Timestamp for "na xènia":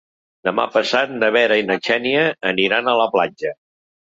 1.69-2.25